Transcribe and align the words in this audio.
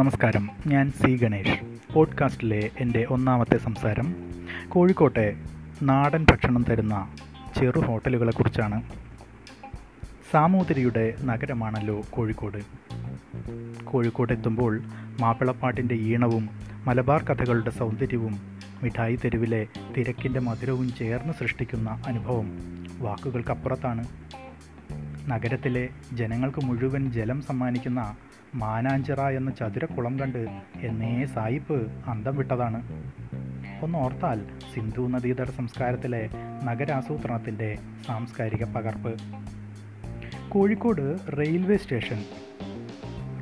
നമസ്കാരം. 0.00 0.50
ഞാൻ 0.66 0.90
സി 0.90 1.16
ഗണേഷ്. 1.16 1.78
പോഡ്കാസ്റ്റിലെ 1.92 2.70
എന്റെ 2.78 3.06
ഒന്നാമത്തെ 3.10 3.58
സംസാരം 3.58 4.14
കോഴിക്കോട്ടെ 4.68 5.36
നാടൻ 5.82 6.26
ഭക്ഷണം 6.30 6.62
തരുന്ന 6.62 7.14
ചെറു 7.56 7.80
ഹോട്ടലുകളെക്കുറിച്ചാണ്. 7.80 8.82
സാമൂതിരിയുടെ 10.32 11.14
നഗരമാണല്ലോ 11.24 12.00
കോഴിക്കോട്. 12.10 12.58
കോഴിക്കോട് 13.84 14.32
എത്തുമ്പോൾ 14.32 14.82
മാപ്പിളപ്പാട്ടിന്റെ 15.20 15.94
ഈണവും 15.94 16.48
മലബാർ 16.86 17.22
കഥകളുടെ 17.22 17.70
സൗന്ദര്യവും 17.70 18.40
മിഠായി 18.82 19.16
തെരുവിലെ 19.16 19.66
തിരക്കിന്റെ 19.96 20.40
മധുരവും 20.40 20.94
ചേർന്ന് 20.94 21.32
സൃഷ്ടിക്കുന്ന 21.32 22.02
അനുഭവം 22.06 22.58
വാക്കുകൾക്കപ്പുറത്താണ്. 22.98 24.04
നഗരത്തിലെ 25.28 25.88
ജനങ്ങൾക്ക് 26.12 26.64
മുഴുവൻ 26.64 27.12
ജലം 27.12 27.42
സമ്മാനിക്കുന്ന 27.42 28.16
മാനാഞ്ചിറ 28.54 29.20
എന്ന 29.20 29.50
ചതുരക്കുളം 29.50 30.20
കണ്ട് 30.20 30.48
എന്നേ 30.80 31.26
സായിപ്പ് 31.26 31.92
അന്തം 32.06 32.36
വിട്ടതാണ്. 32.36 32.82
ഒന്നോർത്താൽ 33.82 34.46
സിന്ധു 34.74 35.08
നദീതട 35.08 35.50
സംസ്കാരത്തിലെ 35.50 36.30
നഗരാസൂത്രണത്തിന്റെ 36.64 37.78
സാംസ്കാരിക 38.06 38.64
പകർപ്പ്. 38.64 39.16
Kozhikode 40.48 41.18
railway 41.38 41.76
station. 41.76 42.24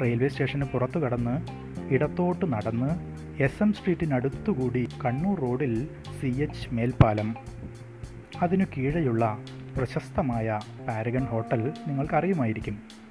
റെയിൽവേ 0.03 0.29
സ്റ്റേഷന് 0.29 0.65
പുറത്തു 0.65 0.99
കടന്ന് 0.99 1.47
ഇടത്തോട്ട് 1.95 2.53
നടന്ന് 2.53 3.19
എസ് 3.43 3.63
എം 3.63 3.73
സ്ട്രീറ്റിനടുത്തുകൂടി 3.73 4.89
കണ്ണൂർ 5.05 5.41
റോഡിൽ 5.41 5.89
സി 6.21 6.27
എച്ച് 6.27 6.75
മേൽപ്പാലം. 6.75 7.35
അതിനു 8.43 8.65
കീഴെയുള്ള 8.77 9.39
പ്രശസ്തമായ 9.77 10.61
പാരഗൺ 10.89 11.25
ഹോട്ടൽ 11.25 11.73
നിങ്ങൾക്കറിയുമായിരിക്കും. 11.87 13.08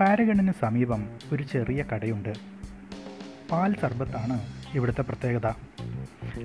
പാരഗണിന് 0.00 0.52
സമീപം 0.60 1.06
ഒരു 1.32 1.42
ചെറിയ 1.42 1.84
കടയുണ്ട്. 1.94 2.34
പാൽ 3.52 3.74
സർബത്താണ് 3.74 4.40
ഇവിടുത്തെ 4.74 5.02
പ്രത്യേകത. 5.02 5.46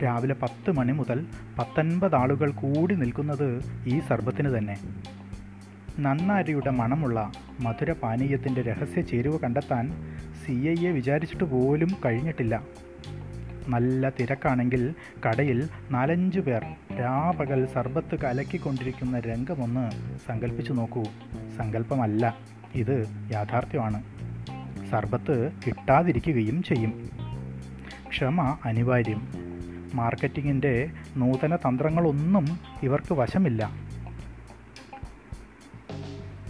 രാവിലെ 0.04 0.36
പത്ത് 0.42 0.72
മണി 0.72 0.92
മുതൽ 0.92 1.26
പത്തൊൻപത് 1.60 2.16
ആളുകൾ 2.16 2.52
കൂടി 2.52 2.96
നിൽക്കുന്നത് 2.96 3.62
ഈ 3.88 4.00
സർബത്തിന് 4.00 4.58
തന്നെ. 4.58 4.78
നന്നാരിയുടെ 6.00 6.70
മണമുള്ള 6.70 7.32
മധുര 7.60 7.92
പാനീയത്തിന്റെ 7.92 8.62
രഹസ്യ 8.62 9.02
ചേരുവ 9.02 9.38
കണ്ടെത്താൻ 9.38 9.92
സി 10.46 10.52
ഐ 10.52 10.88
എ 10.88 10.92
വിചാരിച്ചിട്ട് 10.92 11.44
പോലും 11.44 11.90
കഴിഞ്ഞിട്ടില്ല. 12.06 12.64
നല്ല 13.68 14.10
തിരക്കാണെങ്കിൽ 14.10 14.94
കടയിൽ 15.26 15.70
നാലഞ്ച് 15.92 16.40
പേർ 16.40 16.66
രാപകൽ 17.00 17.66
സർബത്ത് 17.66 18.20
കലക്കിക്കൊണ്ടിരിക്കുന്ന 18.20 19.20
രംഗമൊന്ന് 19.20 19.92
സങ്കല്പിച്ചു 20.28 20.74
നോക്കൂ. 20.74 21.04
സങ്കല്പമല്ല 21.58 22.56
ഇത് 22.76 23.06
യാഥാർത്ഥ്യമാണ്. 23.32 24.04
സർബത്ത് 24.92 25.52
കിട്ടാതിരിക്കുകയും 25.68 26.64
ചെയ്യും. 26.64 27.10
ക്ഷമ 28.10 28.58
അനിവാര്യം. 28.66 29.28
മാർക്കറ്റിങ്ങിന്റെ 29.94 30.92
നൂതന 31.18 31.56
തന്ത്രങ്ങളൊന്നും 31.56 32.60
ഇവർക്ക് 32.84 33.14
വശമില്ല. 33.14 33.72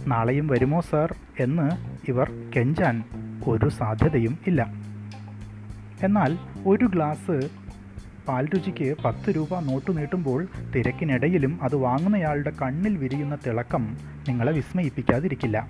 നാളെയും 0.06 0.46
വരുമോ 0.46 0.80
സർ? 0.80 1.14
എന്ന് 1.40 1.70
ഇവർ 2.08 2.50
കെഞ്ചാൻ 2.56 3.04
ഒരു 3.46 3.68
സാധ്യതയും 3.68 4.38
ഇല്ല. 4.46 4.72
എന്നാൽ 6.02 6.38
ഒരു 6.66 6.84
ഗ്ലാസ് 6.84 7.48
പാൽ 8.28 8.46
രുചിക്ക് 8.46 8.96
പത്ത് 9.04 9.36
രൂപ 9.36 9.60
നോട്ടു 9.60 9.92
നീട്ടുമ്പോൾ 9.92 10.46
തിരക്കിനിടയിലും 10.74 11.58
അത് 11.62 11.76
വാങ്ങുന്നയാളുടെ 11.76 12.52
കണ്ണിൽ 12.62 12.96
വിരിയുന്ന 12.96 13.34
തിളക്കം 13.34 13.96
നിങ്ങളെ 14.28 14.52
വിസ്മയിപ്പിക്കാതിരിക്കില്ല. 14.52 15.68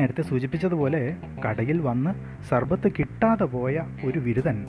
നേരത്തെ 0.00 0.22
സൂചിപ്പിച്ചതുപോലെ 0.22 1.16
കടയിൽ 1.46 1.78
വന്ന് 1.80 2.12
സർബത്ത് 2.48 2.88
കിട്ടാതെ 2.98 3.44
പോയ 3.44 3.80
ഒരു 4.04 4.18
ബിരുദൻ 4.18 4.66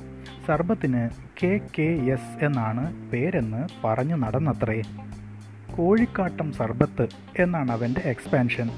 സർബത്തിന് 0.47 1.01
കെ 1.43 1.51
കെ 1.77 1.87
എസ് 2.13 2.45
എന്നാണ് 2.45 2.83
പേരെന്ന് 3.11 3.61
പറഞ്ഞു 3.83 4.15
നടന്നത്രേ. 4.15 4.81
കോഴിക്കാട്ടം 5.75 6.51
സർബത്ത് 6.51 7.05
എന്നാണ് 7.39 7.71
അവന്റെ 7.71 8.01
എക്സ്പാൻഷൻ 8.05 8.69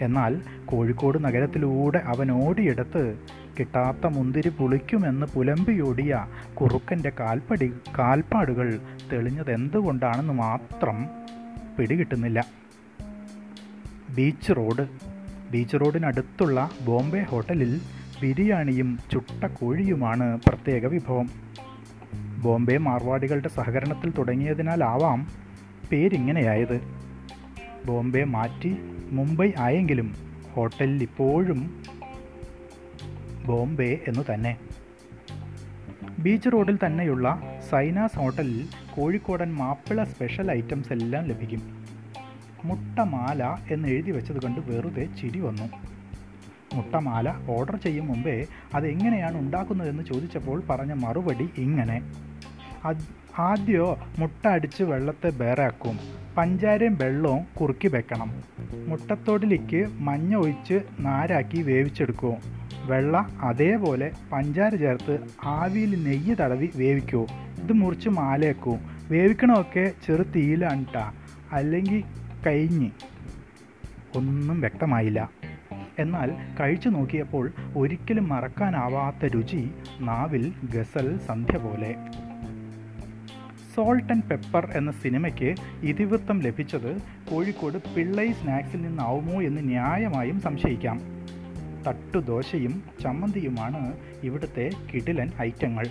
എന്നാൽ 0.00 0.32
കോഴിക്കോട് 0.66 1.18
നഗരത്തിലൂടെ 1.24 1.98
അവൻ 1.98 2.30
ഓടിയെടുത്ത് 2.30 3.02
കിട്ടാത്ത 3.58 4.06
മുന്തിരി 4.06 4.48
പുളിക്കുമെന്ന് 4.48 5.26
പുലമ്പിയോടിയ 5.34 6.26
കുറുക്കന്റെ 6.54 7.12
കാൽപ്പടി 7.20 7.68
കാൽപ്പാടുകൾ 7.98 8.68
തെളിഞ്ഞത് 9.12 9.50
എന്തുകൊണ്ടാണെന്ന് 9.50 10.32
മാത്രം 10.32 10.98
പിടികിട്ടുന്നില്ല. 11.78 12.40
ബീച്ച് 14.16 14.52
റോഡ് 14.56 14.84
ബീച്ച് 15.56 15.76
റോഡിനടുത്തുള്ള 15.76 16.70
ബോംബെ 16.84 17.18
ഹോട്ടലിൽ 17.18 17.80
ബിരിയാണിയും 18.22 18.98
ചുട്ട 19.12 19.46
കോഴിയുമാണ് 19.46 20.40
പ്രത്യേക 20.48 20.86
വിഭവം. 20.86 21.30
ബോംബെ 22.42 22.76
മാർവാടികളുടെ 22.76 23.48
സഹകരണത്തിൽ 23.48 24.10
തുടങ്ങിയതിനാലാവാം 24.10 25.26
പേരിങ്ങനെയായത്. 25.92 26.80
ബോംബെ 27.86 28.24
മാറ്റി 28.24 28.76
മുംബൈ 29.10 29.52
ആയെങ്കിലും 29.58 30.14
ഹോട്ടലിൽ 30.52 31.02
ഇപ്പോഴും 31.02 31.82
ബോംബെ 33.46 34.00
എന്ന് 34.08 34.34
തന്നെ. 34.34 34.56
ബീച്ച് 36.18 36.48
റോഡിൽ 36.52 36.78
തന്നെയുള്ള 36.86 37.42
സൈനാസ് 37.70 38.18
ഹോട്ടലിൽ 38.18 38.66
കോഴിക്കോടൻ 38.96 39.54
മാപ്പിള 39.54 40.04
സ്പെഷ്യൽ 40.04 40.50
ഐറ്റംസ് 40.50 40.92
എല്ലാം 40.92 41.24
ലഭിക്കും. 41.24 41.75
മുട്ടമാല 42.66 43.42
എന്ന് 43.70 43.88
എഴുതി 43.88 44.10
വെച്ചത് 44.10 44.40
കണ്ട് 44.42 44.60
വെറുതെ 44.60 45.08
ചിരി 45.20 45.40
വന്നു. 45.40 45.66
മുട്ടമാല 46.74 47.34
ഓർഡർ 47.50 47.76
ചെയ്യും 47.76 48.06
മുമ്പേ 48.06 48.46
അതെങ്ങനെയാണ് 48.74 49.36
ഉണ്ടാക്കുന്നതെന്ന് 49.38 50.02
ചോദിച്ചപ്പോൾ 50.02 50.62
പറഞ്ഞ 50.70 50.92
മറുപടി 50.92 51.48
ഇങ്ങനെ. 51.58 51.98
ആദ്യോ 53.38 53.98
മുട്ട 54.18 54.46
അടിച്ച് 54.46 54.82
വെള്ളത്തെ 54.82 55.30
ബേറാക്കും. 55.30 55.98
പഞ്ചാരയും 56.36 56.98
വെള്ളവും 57.02 57.44
കുറുക്കി 57.60 57.88
വെക്കണം. 57.88 58.30
മുട്ടത്തോടിലേക്ക് 58.88 59.86
മഞ്ഞ 60.00 60.36
ഒഴിച്ച് 60.36 60.80
നാരാക്കി 61.00 61.62
വേവിച്ചെടുക്കും. 61.62 62.36
വെള്ള 62.86 63.26
അതേപോലെ 63.40 64.10
പഞ്ചാര 64.32 64.74
ചേർത്ത് 64.74 65.18
ആവിയിൽ 65.44 65.92
നെയ്യ് 66.04 66.36
തടവി 66.40 66.70
വേവിക്കൂ. 66.76 67.26
ഇത് 67.62 67.72
മുറിച്ച് 67.72 68.08
മാലയാക്കൂ. 68.08 68.76
വേവിക്കണമൊക്കെ 69.10 69.92
ചെറു 70.06 70.24
കേട്ടാ 70.36 71.12
അല്ലെങ്കിൽ 71.52 72.02
കഴിഞ്ഞ് 72.46 72.90
ഒന്നും 74.16 74.60
വ്യക്തമായില്ല. 74.60 75.30
എന്നാൽ 75.98 76.32
കഴിച്ചു 76.60 76.88
നോക്കിയപ്പോൾ 76.88 77.52
ഒരിക്കലും 77.76 78.28
മറക്കാനാവാത്ത 78.28 79.24
രുചി 79.24 79.70
നാവിൽ 80.00 80.52
ഗസൽ 80.74 81.18
സന്ധ്യ 81.18 81.58
പോലെ. 81.58 81.94
സോൾട്ട് 83.74 84.12
ആൻഡ് 84.12 84.24
പെപ്പർ 84.24 84.70
എന്ന 84.70 84.92
സിനിമയ്ക്ക് 84.92 85.54
ഇതിവൃത്തം 85.82 86.40
ലഭിച്ചത് 86.40 86.98
കോഴിക്കോട് 87.30 87.78
പിള്ളൈ 87.94 88.32
സ്നാക്സിൽ 88.32 88.82
നിന്നാവുമോ 88.82 89.42
എന്ന് 89.42 89.68
ന്യായമായും 89.68 90.40
സംശയിക്കാം. 90.40 91.00
തട്ടുദോശയും 91.86 92.82
ചമ്മന്തിയുമാണ് 93.02 93.96
ഇവിടുത്തെ 94.22 94.70
കിടിലൻ 94.94 95.32
ഐറ്റങ്ങൾ. 95.40 95.86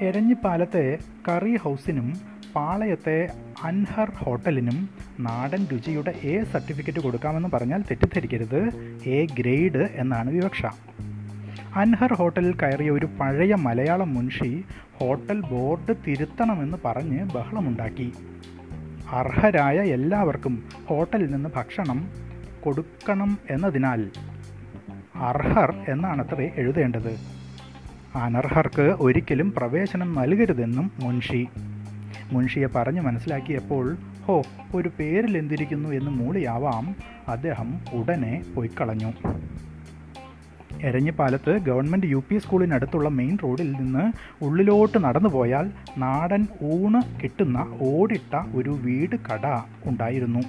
എരഞ്ഞിപ്പാലത്തെ 0.00 0.98
കറി 1.28 1.56
ഹൗസിനും 1.56 2.14
പാളയത്തെ 2.56 3.28
അൻഹർ 3.64 4.10
ഹോട്ടലിനും 4.10 4.88
നാടൻ 5.20 5.66
രുചിയുടെ 5.72 6.10
എ 6.10 6.44
സർട്ടിഫിക്കറ്റ് 6.44 6.98
കൊടുക്കാമെന്ന് 6.98 7.48
പറഞ്ഞാൽ 7.48 7.82
തെറ്റിദ്ധരിക്കരുത്. 7.82 8.60
എ 9.06 9.26
ഗ്രേഡ് 9.38 9.88
എന്നാണ് 9.94 10.30
വിവക്ഷ. 10.30 10.62
അൻഹർ 11.76 12.12
ഹോട്ടലിൽ 12.12 12.54
കയറിയ 12.54 12.90
ഒരു 12.90 13.06
പഴയ 13.20 13.54
മലയാളം 13.54 14.14
മുൻഷി 14.14 14.64
ഹോട്ടൽ 14.94 15.40
ബോർഡ് 15.40 15.94
തിരുത്തണമെന്ന് 16.06 16.78
പറഞ്ഞ് 16.84 17.24
ബഹളമുണ്ടാക്കി. 17.24 18.12
അർഹരായ 19.10 19.78
എല്ലാവർക്കും 19.80 20.68
ഹോട്ടലിൽ 20.86 21.30
നിന്ന് 21.30 21.48
ഭക്ഷണം 21.56 22.10
കൊടുക്കണം 22.60 23.38
എന്നതിനാൽ 23.50 24.10
അർഹർ 25.16 25.74
എന്നാണത്രേ 25.88 26.50
എഴുതേണ്ടത്. 26.56 27.38
അനർഹർക്ക് 28.14 28.82
ഒരിക്കലും 28.82 29.52
പ്രവേശനം 29.52 30.14
നൽകരുതെന്നും 30.14 30.90
മുൻഷി. 31.00 31.48
മുൻഷിയെ 32.32 32.66
പറഞ്ഞു 32.66 33.00
മനസ്സിലാക്കിയപ്പോൾ 33.00 33.96
ഹോ 34.24 34.42
ഒരു 34.74 34.90
പേരിൽ 34.98 35.38
എന്തിരിക്കുന്നു 35.38 35.88
എന്ന് 35.88 36.10
മൂളിയാവാം. 36.10 36.96
അദ്ദേഹം 37.28 37.80
ഉടനെ 37.92 38.42
പോയിക്കളഞ്ഞു. 38.56 39.12
എരഞ്ഞിപ്പാലത്ത് 40.82 41.58
ഗവൺമെന്റ് 41.58 42.06
യു 42.06 42.24
പി 42.28 42.38
സ്കൂളിനടുത്തുള്ള 42.38 43.08
മെയിൻ 43.08 43.38
റോഡിൽ 43.42 43.72
നിന്ന് 43.72 44.12
ഉള്ളിലോട്ട് 44.44 45.04
നടന്നു 45.04 45.28
പോയാൽ 45.28 45.70
നാടൻ 45.98 46.46
ഊണ് 46.62 47.20
കിട്ടുന്ന 47.22 47.78
ഓടിട്ട 47.82 48.36
ഒരു 48.54 48.70
വീട് 48.70 49.16
കട 49.16 49.46
ഉണ്ടായിരുന്നു. 49.84 50.40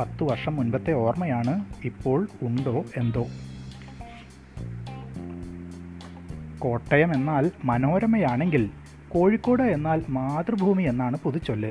പത്തു 0.00 0.24
വർഷം 0.24 0.56
മുൻപത്തെ 0.56 0.92
ഓർമ്മയാണ് 0.92 1.64
ഇപ്പോൾ 1.84 2.28
ഉണ്ടോ 2.42 2.84
എന്തോ. 2.96 3.26
കോട്ടയം 6.60 7.14
എന്നാൽ 7.14 7.50
മനോരമയാണെങ്കിൽ 7.64 8.70
കോഴിക്കോട് 9.08 9.62
എന്നാൽ 9.62 10.02
മാതൃഭൂമി 10.08 10.82
എന്നാണ് 10.82 11.18
പുതുച്ചൊല്ല്. 11.24 11.70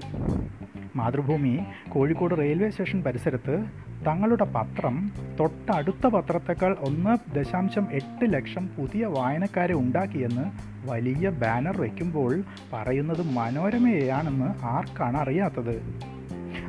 മാതൃഭൂമി 0.95 1.59
കോഴിക്കോട് 1.89 2.37
റെയിൽവേ 2.37 2.69
സ്റ്റേഷൻ 2.69 3.03
പരിസരത്ത് 3.03 3.65
തങ്ങളുടെ 4.07 4.43
പത്രം 4.43 5.11
തൊട്ടടുത്ത 5.39 6.07
പത്രത്തേക്കാൾ 6.07 6.77
ഒന്ന് 6.79 7.35
ദശാംശം 7.35 7.87
എട്ട് 7.91 8.33
ലക്ഷം 8.33 8.69
പുതിയ 8.77 9.05
വായനക്കാരെ 9.05 9.73
ഉണ്ടാക്കിയെന്ന് 9.73 10.51
വലിയ 10.91 11.29
ബാനർ 11.29 11.81
വയ്ക്കുമ്പോൾ 11.81 12.43
പറയുന്നത് 12.73 13.31
മനോരമയെയാണെന്ന് 13.31 14.65
ആർക്കാണ് 14.65 15.17
അറിയാത്തത്? 15.17 15.81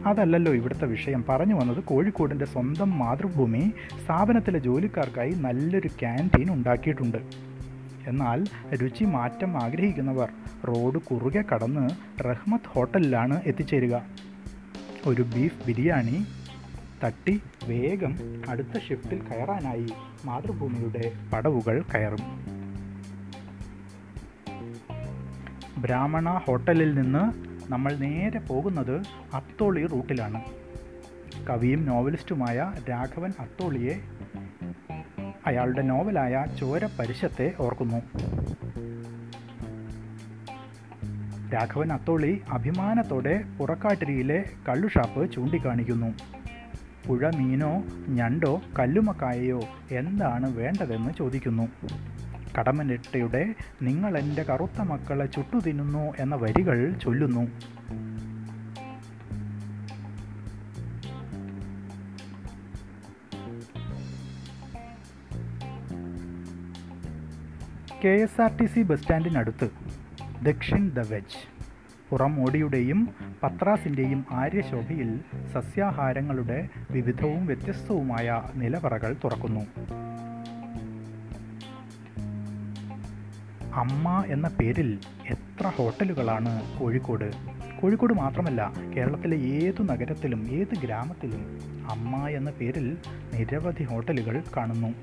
അതല്ലല്ലോ 0.07 0.53
ഇവിടുത്തെ 0.53 0.87
വിഷയം. 0.87 1.25
പറഞ്ഞു 1.29 1.55
വന്നത് 1.55 1.85
കോഴിക്കോടിന്റെ 1.85 2.45
സ്വന്തം 2.45 2.99
മാതൃഭൂമി 2.99 3.73
സ്ഥാപനത്തിലെ 4.05 4.59
ജോലിക്കാർക്കായി 4.59 5.31
നല്ലൊരു 5.31 5.89
ക്യാന്റീൻ 5.89 6.53
ഉണ്ടാക്കിയിട്ടുണ്ട്. 6.53 7.51
എന്നാൽ 8.07 8.47
രുചി 8.75 9.05
മാറ്റം 9.05 9.63
ആഗ്രഹിക്കുന്നവർ 9.63 10.33
റോഡ് 10.69 10.99
കുറുകെ 10.99 11.45
കടന്ന് 11.55 11.91
റഹ്മത്ത് 12.23 12.69
ഹോട്ടലിലാണ് 12.69 13.41
എത്തിച്ചേരുക. 13.47 14.03
ഒരു 15.07 15.23
ബീഫ് 15.23 15.67
ബിരിയാണി 15.67 16.25
തട്ടി 17.05 17.43
വേഗം 17.69 18.43
അടുത്ത 18.49 18.79
ഷിഫ്റ്റിൽ 18.79 19.19
കയറാനായി 19.19 19.87
മാതൃഭൂമിയുടെ 20.25 21.13
പടവുകൾ 21.33 21.85
കയറും. 21.95 22.47
ബ്രാഹ്മണ 25.83 26.31
ഹോട്ടലിൽ 26.31 26.95
നിന്ന് 26.95 27.51
നമ്മൾ 27.73 27.97
നേരെ 27.97 28.39
പോകുന്നത് 28.39 29.03
അത്തോളി 29.35 29.87
റൂട്ടിലാണ്. 29.87 30.45
കവിയും 31.47 31.87
നോവലിസ്റ്റുമായ 31.87 32.73
രാഘവൻ 32.91 33.33
അത്തോളിയെ 33.39 34.01
അയാളുടെ 35.51 35.83
നോവലായ 35.83 36.47
ചോര 36.61 36.89
പരിശത്തെ 36.99 37.53
ഓർക്കുന്നു. 37.59 37.97
രാഘവൻ 41.55 41.93
അത്തോളി 41.93 42.43
അഭിമാനത്തോടെ 42.51 43.45
പുറക്കാട്ടിരിയിലെ 43.61 44.45
കള്ളുഷാപ്പ് 44.69 45.33
ചൂണ്ടിക്കാണിക്കുന്നു. 45.33 46.15
പുഴ 47.07 47.31
മീനോ 47.37 47.83
ഞണ്ടോ 48.09 48.63
കല്ലുമക്കായയോ 48.79 49.61
എന്താണ് 49.91 50.57
വേണ്ടതെന്ന് 50.57 51.11
ചോദിക്കുന്നു. 51.19 51.69
കടമനിട്ടയുടെ 52.59 53.55
നിങ്ങളെന്റെ 53.83 54.43
കറുത്ത 54.43 54.81
മക്കളെ 54.81 55.27
ചുട്ടു 55.27 55.57
തിന്നുന്നു 55.57 56.15
എന്ന 56.19 56.35
വരികൾ 56.35 56.93
ചൊല്ലുന്നു. 56.93 57.49
K 68.05 68.09
S 68.09 68.41
R 68.41 68.57
T 68.57 68.67
C 68.67 68.81
bus 68.81 69.01
സ്റ്റാൻഡിനടുത്ത്. 69.01 69.71
Dakshin 70.43 70.91
the 70.91 70.99
veg. 70.99 71.49
പുറമോടിയുടെയും 72.11 73.09
പത്രാസിന്റെയും 73.43 74.27
ആര്യശോഭയിൽ 74.31 75.21
സസ്യാഹാരങ്ങളുടെ 75.55 76.69
വിവിധവും 76.91 77.47
വ്യത്യസ്തവുമായ 77.47 78.43
നിലവറകൾ 78.55 79.17
തുറക്കുന്നു. 79.25 79.61
അമ്മ 83.75 84.25
എന്ന 84.27 84.49
പേരിൽ 84.49 84.99
എത്ര 85.31 85.67
ഹോട്ടലുകളാണ് 85.67 86.79
കോഴിക്കോട്? 86.79 87.31
കോഴിക്കോട് 87.81 88.15
മാത്രമല്ല 88.15 88.73
കേരളത്തിലെ 88.97 89.37
ഏതു 89.37 89.83
നഗരത്തിലും 89.83 90.49
ഏത് 90.49 90.77
ഗ്രാമത്തിലും 90.85 91.59
അമ്മ 91.91 92.29
എന്ന 92.29 92.51
പേരിൽ 92.51 92.99
നിരവധി 93.35 93.85
ഹോട്ടലുകൾ 93.85 94.43
കാണുന്നു. 94.57 94.95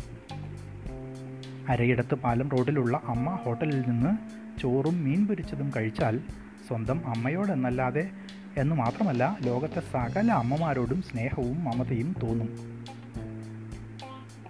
അരയിടത്ത് 1.67 2.15
പാലം 2.15 2.49
റോഡിലുള്ള 2.49 3.01
അമ്മ 3.07 3.35
ഹോട്ടലിൽ 3.35 3.83
നിന്ന് 3.87 4.17
ചോറും 4.61 5.03
മീൻ 5.03 5.27
പൊരിച്ചതും 5.27 5.71
കഴിച്ചാൽ 5.77 6.19
സ്വന്തം 6.67 7.01
അമ്മയോടെന്നല്ലാതെ 7.07 8.09
എന്ന് 8.57 8.75
മാത്രമല്ല 8.75 9.37
ലോകത്തെ 9.43 9.79
സകല 9.79 10.31
അമ്മമാരോടും 10.31 11.01
സ്നേഹവും 11.01 11.63
മമതയും 11.63 12.15
തോന്നും. 12.23 12.49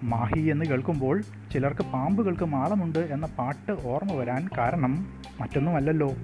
മാഹി 0.02 0.40
എന്ന് 0.40 0.64
കേൾക്കുമ്പോൾ 0.64 1.22
ചിലർക്ക് 1.52 1.82
പാമ്പുകൾക്ക് 1.82 2.44
മാളമുണ്ട് 2.44 2.98
എന്ന 2.98 3.26
പാട്ട് 3.26 3.72
ഓർമ്മ 3.86 4.12
വരാൻ 4.12 4.48
കാരണം 4.58 5.06
മറ്റൊന്നുമല്ലല്ലോ. 5.40 6.14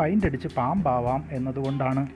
പൈന്റടിച്ച് 0.00 0.48
പാമ്പാവാം 0.48 1.24
എന്നതുകൊണ്ടാണ്. 1.30 2.06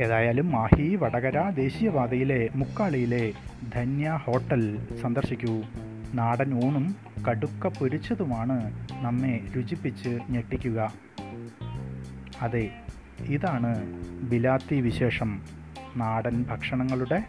ഏതായാലും 0.00 0.50
മാഹി 0.50 0.96
വടകര 0.96 1.50
ദേശീയപാതയിലെ 1.50 2.48
മുക്കാളിയിലെ 2.54 3.32
ധന്യ 3.74 4.20
ഹോട്ടൽ 4.24 4.78
സന്ദർശിക്കൂ. 5.02 5.62
നാടൻ 6.14 6.64
ഊണും 6.64 6.96
കടുക്ക 7.30 7.66
പൊരിച്ചതുമാണ് 7.66 8.86
നമ്മെ 9.02 9.40
രുചിപ്പിച്ച് 9.56 10.18
ഞെട്ടിക്കുക. 10.30 10.92
അതെ 12.42 12.70
ഇതാണ് 13.24 14.00
ബിലാത്തി 14.30 14.80
വിശേഷം. 14.80 15.40
നാടൻ 15.96 16.42
ഭക്ഷണങ്ങളുടെ 16.42 17.24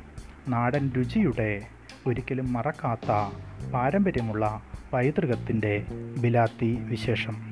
നാടൻ 0.49 0.91
രുചിയുടെ 0.97 1.61
ഒരിക്കലും 2.07 2.53
മറക്കാത്ത 2.53 3.11
പാരമ്പര്യമുള്ള 3.71 4.61
പൈതൃകത്തിന്റെ 4.93 5.85
ബിലാത്തി 6.21 6.77
വിശേഷം. 6.81 7.50